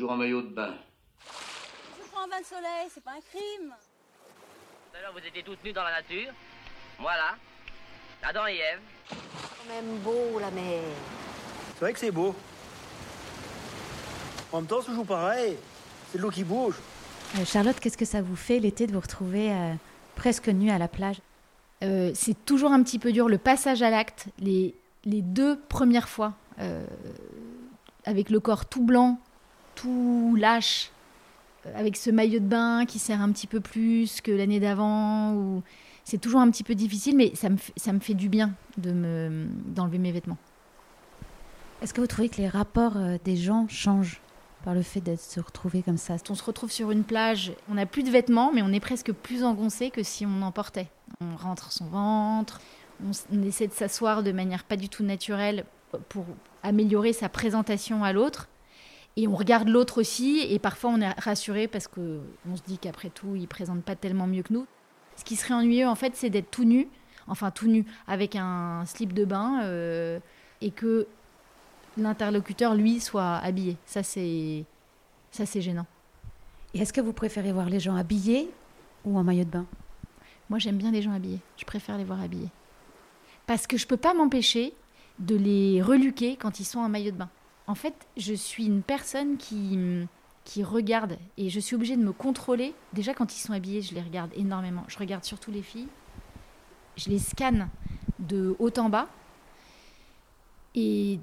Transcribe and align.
Toujours 0.00 0.12
en 0.12 0.16
maillot 0.16 0.40
de 0.40 0.48
bain. 0.48 0.72
Je 1.28 2.10
prends 2.10 2.22
un 2.24 2.28
bain 2.28 2.40
de 2.40 2.46
soleil, 2.46 2.88
c'est 2.88 3.04
pas 3.04 3.10
un 3.10 3.20
crime. 3.20 3.68
Tout 3.68 4.96
à 4.96 5.02
l'heure, 5.02 5.12
vous 5.12 5.18
étiez 5.18 5.42
toutes 5.42 5.62
nues 5.62 5.74
dans 5.74 5.82
la 5.82 5.90
nature. 5.90 6.32
Voilà. 6.98 7.36
Adam 8.22 8.46
et 8.46 8.56
Ève. 8.56 8.80
quand 9.10 9.74
même 9.74 9.98
beau 9.98 10.38
la 10.40 10.50
mer. 10.52 10.80
C'est 11.74 11.80
vrai 11.80 11.92
que 11.92 11.98
c'est 11.98 12.10
beau. 12.10 12.34
En 14.52 14.60
même 14.60 14.66
temps, 14.66 14.80
c'est 14.80 14.86
toujours 14.86 15.04
pareil. 15.04 15.58
C'est 16.10 16.16
de 16.16 16.22
l'eau 16.22 16.30
qui 16.30 16.44
bouge. 16.44 16.76
Euh, 17.38 17.44
Charlotte, 17.44 17.78
qu'est-ce 17.78 17.98
que 17.98 18.06
ça 18.06 18.22
vous 18.22 18.36
fait 18.36 18.58
l'été 18.58 18.86
de 18.86 18.92
vous 18.94 19.00
retrouver 19.00 19.52
euh, 19.52 19.74
presque 20.16 20.48
nue 20.48 20.70
à 20.70 20.78
la 20.78 20.88
plage? 20.88 21.20
Euh, 21.82 22.10
c'est 22.14 22.46
toujours 22.46 22.72
un 22.72 22.82
petit 22.82 22.98
peu 22.98 23.12
dur. 23.12 23.28
Le 23.28 23.36
passage 23.36 23.82
à 23.82 23.90
l'acte, 23.90 24.28
les, 24.38 24.74
les 25.04 25.20
deux 25.20 25.60
premières 25.60 26.08
fois, 26.08 26.32
euh, 26.58 26.86
avec 28.06 28.30
le 28.30 28.40
corps 28.40 28.64
tout 28.64 28.82
blanc, 28.82 29.20
tout 29.80 30.36
lâche, 30.38 30.90
euh, 31.66 31.78
avec 31.78 31.96
ce 31.96 32.10
maillot 32.10 32.40
de 32.40 32.44
bain 32.46 32.84
qui 32.86 32.98
serre 32.98 33.20
un 33.22 33.30
petit 33.32 33.46
peu 33.46 33.60
plus 33.60 34.20
que 34.20 34.30
l'année 34.30 34.60
d'avant, 34.60 35.34
ou 35.34 35.62
c'est 36.04 36.18
toujours 36.18 36.40
un 36.40 36.50
petit 36.50 36.64
peu 36.64 36.74
difficile, 36.74 37.16
mais 37.16 37.34
ça 37.34 37.48
me, 37.48 37.56
fait- 37.56 37.72
ça 37.76 37.92
me 37.92 38.00
fait 38.00 38.14
du 38.14 38.28
bien 38.28 38.52
de 38.78 38.92
me 38.92 39.46
d'enlever 39.66 39.98
mes 39.98 40.12
vêtements. 40.12 40.38
Est-ce 41.82 41.94
que 41.94 42.00
vous 42.00 42.06
trouvez 42.06 42.28
que 42.28 42.36
les 42.36 42.48
rapports 42.48 42.96
euh, 42.96 43.16
des 43.24 43.36
gens 43.36 43.66
changent 43.68 44.20
par 44.64 44.74
le 44.74 44.82
fait 44.82 45.00
d'être 45.00 45.20
se 45.20 45.40
retrouver 45.40 45.82
comme 45.82 45.96
ça? 45.96 46.16
On 46.28 46.34
se 46.34 46.44
retrouve 46.44 46.70
sur 46.70 46.90
une 46.90 47.04
plage, 47.04 47.52
on 47.70 47.74
n'a 47.74 47.86
plus 47.86 48.02
de 48.02 48.10
vêtements, 48.10 48.52
mais 48.52 48.60
on 48.62 48.72
est 48.72 48.80
presque 48.80 49.12
plus 49.12 49.44
engoncé 49.44 49.90
que 49.90 50.02
si 50.02 50.26
on 50.26 50.42
en 50.42 50.52
portait. 50.52 50.88
On 51.22 51.36
rentre 51.36 51.72
son 51.72 51.86
ventre, 51.86 52.60
on, 53.02 53.12
on 53.34 53.42
essaie 53.42 53.66
de 53.66 53.72
s'asseoir 53.72 54.22
de 54.22 54.32
manière 54.32 54.64
pas 54.64 54.76
du 54.76 54.88
tout 54.90 55.04
naturelle 55.04 55.64
pour 56.10 56.26
améliorer 56.62 57.12
sa 57.14 57.28
présentation 57.30 58.04
à 58.04 58.12
l'autre. 58.12 58.48
Et 59.16 59.26
on 59.26 59.34
regarde 59.34 59.68
l'autre 59.68 60.00
aussi, 60.00 60.40
et 60.48 60.58
parfois 60.58 60.90
on 60.90 61.00
est 61.00 61.10
rassuré 61.20 61.66
parce 61.68 61.88
que 61.88 62.20
on 62.50 62.56
se 62.56 62.62
dit 62.62 62.78
qu'après 62.78 63.10
tout, 63.10 63.34
il 63.34 63.48
présente 63.48 63.82
pas 63.82 63.96
tellement 63.96 64.26
mieux 64.26 64.42
que 64.42 64.52
nous. 64.52 64.66
Ce 65.16 65.24
qui 65.24 65.36
serait 65.36 65.54
ennuyeux, 65.54 65.88
en 65.88 65.96
fait, 65.96 66.16
c'est 66.16 66.30
d'être 66.30 66.50
tout 66.50 66.64
nu, 66.64 66.88
enfin 67.26 67.50
tout 67.50 67.66
nu, 67.66 67.84
avec 68.06 68.36
un 68.36 68.84
slip 68.86 69.12
de 69.12 69.24
bain, 69.24 69.62
euh, 69.64 70.20
et 70.60 70.70
que 70.70 71.06
l'interlocuteur, 71.96 72.74
lui, 72.74 73.00
soit 73.00 73.36
habillé. 73.36 73.76
Ça, 73.84 74.02
c'est 74.02 74.64
ça, 75.30 75.46
c'est 75.46 75.60
gênant. 75.60 75.86
Et 76.74 76.80
est-ce 76.80 76.92
que 76.92 77.00
vous 77.00 77.12
préférez 77.12 77.52
voir 77.52 77.68
les 77.68 77.80
gens 77.80 77.96
habillés 77.96 78.50
ou 79.04 79.18
en 79.18 79.24
maillot 79.24 79.44
de 79.44 79.50
bain? 79.50 79.66
Moi, 80.48 80.58
j'aime 80.58 80.76
bien 80.76 80.90
les 80.90 81.02
gens 81.02 81.12
habillés. 81.12 81.40
Je 81.56 81.64
préfère 81.64 81.96
les 81.98 82.04
voir 82.04 82.20
habillés. 82.20 82.50
Parce 83.46 83.66
que 83.66 83.76
je 83.76 83.86
peux 83.86 83.96
pas 83.96 84.14
m'empêcher 84.14 84.74
de 85.18 85.36
les 85.36 85.82
reluquer 85.82 86.36
quand 86.36 86.60
ils 86.60 86.64
sont 86.64 86.80
en 86.80 86.88
maillot 86.88 87.12
de 87.12 87.16
bain. 87.16 87.30
En 87.70 87.76
fait, 87.76 87.94
je 88.16 88.34
suis 88.34 88.66
une 88.66 88.82
personne 88.82 89.36
qui, 89.36 89.78
qui 90.44 90.64
regarde 90.64 91.16
et 91.36 91.50
je 91.50 91.60
suis 91.60 91.76
obligée 91.76 91.96
de 91.96 92.02
me 92.02 92.10
contrôler. 92.10 92.74
Déjà, 92.94 93.14
quand 93.14 93.32
ils 93.32 93.38
sont 93.38 93.52
habillés, 93.52 93.80
je 93.80 93.94
les 93.94 94.00
regarde 94.00 94.32
énormément. 94.34 94.82
Je 94.88 94.98
regarde 94.98 95.22
surtout 95.22 95.52
les 95.52 95.62
filles. 95.62 95.86
Je 96.96 97.10
les 97.10 97.20
scanne 97.20 97.68
de 98.18 98.56
haut 98.58 98.76
en 98.76 98.88
bas. 98.88 99.06
Et 100.74 101.20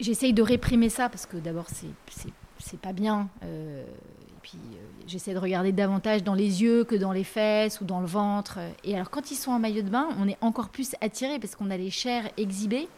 j'essaye 0.00 0.32
de 0.32 0.40
réprimer 0.40 0.88
ça 0.88 1.10
parce 1.10 1.26
que 1.26 1.36
d'abord, 1.36 1.66
c'est, 1.68 2.80
pas 2.80 2.94
bien. 2.94 3.28
Euh, 3.42 3.84
et 3.84 4.40
puis, 4.40 4.58
euh, 4.72 4.76
j'essaie 5.06 5.34
de 5.34 5.38
regarder 5.38 5.72
davantage 5.72 6.24
dans 6.24 6.32
les 6.32 6.62
yeux 6.62 6.84
que 6.84 6.94
dans 6.94 7.12
les 7.12 7.24
fesses 7.24 7.82
ou 7.82 7.84
dans 7.84 8.00
le 8.00 8.06
ventre. 8.06 8.58
Et 8.84 8.94
alors, 8.94 9.10
quand 9.10 9.30
ils 9.30 9.36
sont 9.36 9.50
en 9.50 9.58
maillot 9.58 9.82
de 9.82 9.90
bain, 9.90 10.08
on 10.18 10.26
est 10.26 10.38
encore 10.40 10.70
plus 10.70 10.96
attiré 11.02 11.38
parce 11.38 11.54
qu'on 11.56 11.70
a 11.70 11.76
les 11.76 11.90
chairs 11.90 12.30
exhibées. 12.38 12.88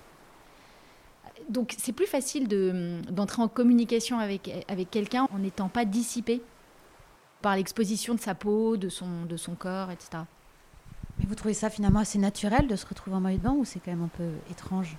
Donc, 1.53 1.75
c'est 1.77 1.93
plus 1.93 2.07
facile 2.07 2.49
de, 2.49 3.01
d'entrer 3.11 3.43
en 3.43 3.49
communication 3.49 4.19
avec, 4.19 4.51
avec 4.69 4.91
quelqu'un 4.91 5.29
en 5.33 5.39
n'étant 5.39 5.69
pas 5.69 5.85
dissipé 5.85 6.41
par 7.43 7.57
l'exposition 7.57 8.15
de 8.15 8.21
sa 8.21 8.35
peau, 8.35 8.79
de 8.79 8.89
son, 8.89 9.27
de 9.29 9.37
son 9.37 9.55
corps, 9.55 9.91
etc. 9.91 10.23
Mais 11.19 11.27
vous 11.27 11.35
trouvez 11.35 11.53
ça 11.53 11.69
finalement 11.69 12.01
assez 12.01 12.19
naturel 12.19 12.67
de 12.67 12.75
se 12.75 12.87
retrouver 12.87 13.17
en 13.17 13.21
maillot 13.21 13.39
de 13.39 13.43
bain 13.43 13.53
ou 13.53 13.67
c'est 13.67 13.81
quand 13.81 13.91
même 13.91 14.05
un 14.05 14.17
peu 14.17 14.31
étrange? 14.51 14.97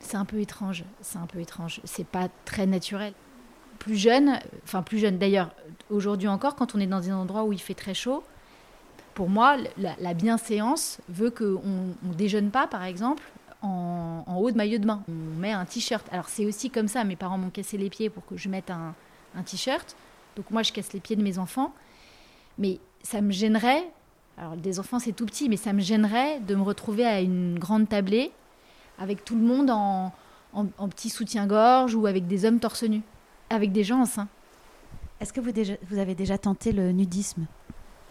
C'est 0.00 0.16
un 0.16 0.24
peu 0.24 0.40
étrange. 0.40 0.84
C'est 1.02 1.18
un 1.18 1.26
peu 1.26 1.38
étrange. 1.40 1.80
C'est 1.84 2.06
pas 2.06 2.28
très 2.46 2.66
naturel. 2.66 3.12
Plus 3.78 3.96
jeune, 3.96 4.38
enfin 4.62 4.82
plus 4.82 4.98
jeune 4.98 5.18
d'ailleurs, 5.18 5.50
aujourd'hui 5.90 6.28
encore, 6.28 6.54
quand 6.54 6.74
on 6.74 6.80
est 6.80 6.86
dans 6.86 7.10
un 7.10 7.16
endroit 7.16 7.44
où 7.44 7.52
il 7.52 7.60
fait 7.60 7.74
très 7.74 7.92
chaud, 7.92 8.24
pour 9.12 9.28
moi, 9.28 9.56
la, 9.76 9.94
la 10.00 10.14
bienséance 10.14 10.98
veut 11.08 11.30
qu'on 11.30 11.60
ne 12.02 12.14
déjeune 12.14 12.50
pas, 12.50 12.66
par 12.66 12.84
exemple, 12.84 13.22
en, 13.62 14.24
en 14.26 14.36
haut 14.36 14.50
de 14.50 14.56
maillot 14.56 14.78
de 14.78 14.86
bain. 14.86 15.02
Met 15.44 15.52
un 15.52 15.66
t-shirt. 15.66 16.06
Alors 16.10 16.30
c'est 16.30 16.46
aussi 16.46 16.70
comme 16.70 16.88
ça, 16.88 17.04
mes 17.04 17.16
parents 17.16 17.36
m'ont 17.36 17.50
cassé 17.50 17.76
les 17.76 17.90
pieds 17.90 18.08
pour 18.08 18.24
que 18.24 18.34
je 18.34 18.48
mette 18.48 18.70
un, 18.70 18.94
un 19.36 19.42
t-shirt. 19.42 19.94
Donc 20.36 20.50
moi, 20.50 20.62
je 20.62 20.72
casse 20.72 20.94
les 20.94 21.00
pieds 21.00 21.16
de 21.16 21.22
mes 21.22 21.38
enfants. 21.38 21.74
Mais 22.56 22.80
ça 23.02 23.20
me 23.20 23.30
gênerait, 23.30 23.84
alors 24.38 24.56
des 24.56 24.80
enfants 24.80 24.98
c'est 24.98 25.12
tout 25.12 25.26
petit, 25.26 25.50
mais 25.50 25.58
ça 25.58 25.74
me 25.74 25.80
gênerait 25.80 26.40
de 26.40 26.54
me 26.54 26.62
retrouver 26.62 27.04
à 27.04 27.20
une 27.20 27.58
grande 27.58 27.90
tablée 27.90 28.32
avec 28.98 29.22
tout 29.22 29.34
le 29.34 29.42
monde 29.42 29.68
en, 29.68 30.14
en, 30.54 30.66
en 30.78 30.88
petit 30.88 31.10
soutien-gorge 31.10 31.94
ou 31.94 32.06
avec 32.06 32.26
des 32.26 32.46
hommes 32.46 32.58
torse 32.58 32.84
nu, 32.84 33.02
avec 33.50 33.70
des 33.70 33.84
gens 33.84 34.00
enceints. 34.00 34.28
Est-ce 35.20 35.34
que 35.34 35.42
vous, 35.42 35.52
déjà- 35.52 35.76
vous 35.90 35.98
avez 35.98 36.14
déjà 36.14 36.38
tenté 36.38 36.72
le 36.72 36.90
nudisme? 36.92 37.44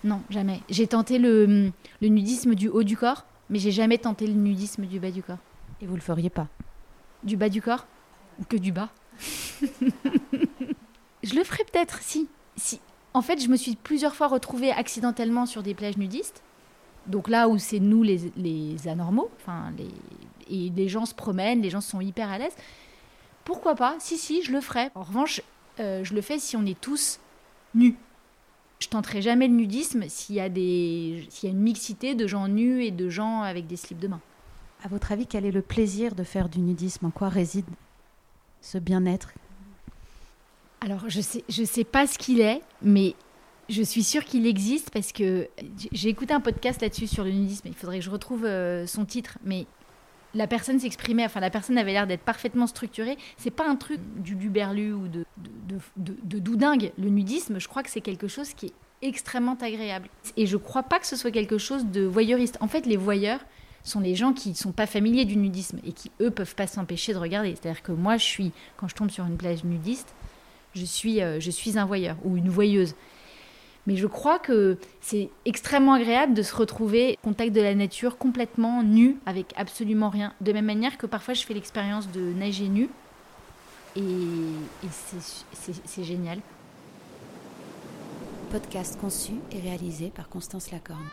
Non, 0.04 0.22
jamais. 0.30 0.62
J'ai 0.70 0.86
tenté 0.86 1.18
le, 1.18 1.72
le 2.00 2.08
nudisme 2.10 2.54
du 2.54 2.68
haut 2.68 2.84
du 2.84 2.96
corps, 2.96 3.26
mais 3.50 3.58
j'ai 3.58 3.72
jamais 3.72 3.98
tenté 3.98 4.28
le 4.28 4.34
nudisme 4.34 4.86
du 4.86 5.00
bas 5.00 5.10
du 5.10 5.24
corps. 5.24 5.42
Et 5.82 5.88
vous 5.88 5.96
le 5.96 6.02
feriez 6.02 6.30
pas? 6.30 6.48
Du 7.24 7.38
bas 7.38 7.50
du 7.50 7.62
corps 7.62 7.86
Ou 8.40 8.44
que 8.46 8.58
du 8.58 8.72
bas 8.72 8.90
Je 11.24 11.36
le 11.36 11.44
ferais 11.44 11.64
peut-être, 11.72 12.02
si. 12.02 12.28
si. 12.58 12.80
En 13.14 13.22
fait, 13.22 13.40
je 13.42 13.48
me 13.48 13.56
suis 13.56 13.76
plusieurs 13.76 14.16
fois 14.16 14.28
retrouvée 14.28 14.72
accidentellement 14.72 15.46
sur 15.46 15.64
des 15.64 15.74
plages 15.74 15.98
nudistes. 15.98 16.44
Donc 17.08 17.28
là 17.30 17.48
où 17.50 17.58
c'est 17.58 17.80
nous 17.80 18.02
les, 18.04 18.32
les 18.38 18.88
anormaux, 18.88 19.30
enfin 19.42 19.72
les, 19.78 19.90
et 20.50 20.70
les 20.70 20.88
gens 20.90 21.06
se 21.06 21.14
promènent, 21.14 21.62
les 21.62 21.70
gens 21.70 21.82
sont 21.82 22.02
hyper 22.02 22.30
à 22.30 22.38
l'aise. 22.38 22.56
Pourquoi 23.46 23.76
pas? 23.76 23.96
Si, 24.00 24.18
si, 24.18 24.42
je 24.42 24.52
le 24.52 24.62
ferai. 24.62 24.90
En 24.96 25.04
revanche, 25.04 25.42
euh, 25.80 26.04
je 26.04 26.14
le 26.14 26.22
fais 26.22 26.40
si 26.40 26.56
on 26.56 26.66
est 26.66 26.80
tous 26.80 27.20
nus. 27.76 27.96
Je 28.80 28.88
tenterai 28.88 29.22
jamais 29.22 29.48
le 29.48 29.54
nudisme 29.54 30.06
s'il 30.10 30.36
y, 30.36 30.40
a 30.40 30.50
des- 30.50 31.26
s'il 31.30 31.50
y 31.50 31.52
a 31.52 31.56
une 31.56 31.62
mixité 31.62 32.16
de 32.16 32.26
gens 32.28 32.48
nus 32.48 32.84
et 32.84 32.92
de 32.92 33.10
gens 33.10 33.42
avec 33.42 33.68
des 33.68 33.76
slips 33.78 34.00
de 34.00 34.08
main. 34.10 34.22
À 34.84 34.90
votre 34.90 35.14
avis, 35.14 35.26
quel 35.26 35.46
est 35.46 35.52
le 35.52 35.62
plaisir 35.62 36.14
de 36.14 36.24
faire 36.24 36.50
du 36.50 36.60
nudisme? 36.60 37.06
En 37.06 37.10
quoi 37.10 37.30
réside 37.30 37.66
ce 38.62 38.78
bien-être? 38.78 39.34
Alors, 40.82 41.06
je 41.08 41.22
sais, 41.22 41.46
je 41.48 41.64
sais 41.64 41.86
pas 41.86 42.06
ce 42.06 42.18
qu'il 42.18 42.42
est, 42.42 42.62
mais 42.82 43.16
je 43.70 43.82
suis 43.82 44.04
sûre 44.04 44.26
qu'il 44.26 44.46
existe 44.46 44.90
parce 44.92 45.14
que 45.14 45.48
j'ai 45.94 46.10
écouté 46.10 46.34
un 46.34 46.42
podcast 46.42 46.82
là-dessus 46.82 47.08
sur 47.08 47.24
le 47.24 47.32
nudisme. 47.32 47.70
Il 47.70 47.74
faudrait 47.74 48.00
que 48.00 48.06
je 48.06 48.10
retrouve 48.10 48.44
euh, 48.44 48.86
son 48.86 49.06
titre, 49.06 49.38
mais 49.46 49.66
la 50.34 50.48
personne 50.48 50.80
s'exprimait, 50.80 51.24
enfin 51.24 51.40
la 51.40 51.50
personne 51.50 51.78
avait 51.78 51.94
l'air 51.94 52.06
d'être 52.06 52.24
parfaitement 52.24 52.68
structurée. 52.68 53.18
C'est 53.38 53.52
pas 53.52 53.68
un 53.68 53.78
truc 53.78 54.02
du 54.18 54.36
luberlu 54.36 54.92
ou 54.92 55.08
de, 55.08 55.26
de, 55.96 56.40
doudingue. 56.40 56.92
Le 56.98 57.08
nudisme, 57.08 57.60
je 57.60 57.70
crois 57.70 57.84
que 57.84 57.90
c'est 57.90 58.02
quelque 58.02 58.28
chose 58.28 58.54
qui 58.54 58.68
est 58.68 58.74
extrêmement 59.02 59.58
agréable. 59.62 60.10
Et 60.36 60.46
je 60.46 60.58
crois 60.58 60.84
pas 60.84 61.00
que 61.00 61.08
ce 61.08 61.16
soit 61.16 61.32
quelque 61.32 61.58
chose 61.58 61.86
de 61.86 62.02
voyeuriste. 62.02 62.58
En 62.60 62.68
fait, 62.68 62.86
les 62.86 62.98
voyeurs 62.98 63.40
sont 63.84 64.00
les 64.00 64.16
gens 64.16 64.34
qui 64.34 64.50
ne 64.50 64.56
sont 64.56 64.72
pas 64.72 64.86
familiers 64.88 65.26
du 65.26 65.36
nudisme 65.38 65.80
et 65.86 65.92
qui, 65.92 66.10
eux, 66.22 66.32
peuvent 66.32 66.56
pas 66.56 66.68
s'empêcher 66.68 67.14
de 67.14 67.18
regarder. 67.20 67.56
C'est-à-dire 67.56 67.84
que 67.84 67.92
moi, 67.92 68.18
je 68.18 68.24
suis, 68.26 68.52
quand 68.78 68.88
je 68.88 68.96
tombe 68.96 69.10
sur 69.12 69.26
une 69.26 69.38
plage 69.38 69.64
nudiste, 69.64 70.14
je 70.74 70.86
suis, 70.86 71.22
euh, 71.22 71.40
je 71.40 71.52
suis 71.52 71.78
un 71.78 71.86
voyeur 71.86 72.16
ou 72.24 72.38
une 72.38 72.50
voyeuse. 72.50 72.96
Mais 73.86 73.98
je 73.98 74.08
crois 74.08 74.40
que 74.40 74.78
c'est 75.02 75.30
extrêmement 75.46 75.94
agréable 75.94 76.34
de 76.34 76.42
se 76.42 76.56
retrouver 76.56 77.18
au 77.22 77.28
contact 77.28 77.52
de 77.54 77.60
la 77.62 77.76
nature 77.76 78.18
complètement 78.18 78.82
nu, 78.82 79.18
avec 79.26 79.54
absolument 79.58 80.10
rien. 80.10 80.34
De 80.40 80.54
même 80.54 80.66
manière 80.66 80.98
que 80.98 81.06
parfois 81.06 81.34
je 81.34 81.44
fais 81.44 81.54
l'expérience 81.54 82.10
de 82.10 82.22
nager 82.22 82.70
nu. 82.70 82.90
Et, 83.98 84.00
et 84.02 84.88
c'est- 85.86 86.04
génial. 86.04 86.40
Podcast 88.52 88.98
conçu 89.02 89.34
et 89.52 89.60
réalisé 89.60 90.12
par 90.16 90.30
Constance 90.30 90.72
Lacorne. 90.72 91.10